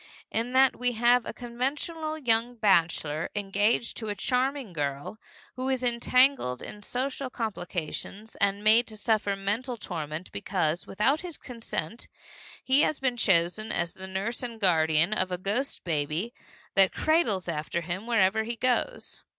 [0.31, 5.19] In that we have a conventional young bachelor, engaged to a charming girl,
[5.55, 11.37] who is entangled in social complications and made to suffer mental torment because, without his
[11.37, 12.07] consent,
[12.63, 16.33] he has been chosen as the nurse and guardian of a ghost baby
[16.73, 19.21] that cradles after him wherever he goes.